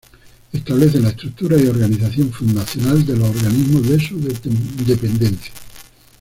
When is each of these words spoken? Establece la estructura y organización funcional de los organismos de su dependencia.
Establece 0.51 0.99
la 0.99 1.09
estructura 1.09 1.59
y 1.61 1.67
organización 1.67 2.31
funcional 2.33 3.05
de 3.05 3.15
los 3.17 3.29
organismos 3.29 3.87
de 3.87 3.99
su 3.99 4.19
dependencia. 4.83 5.53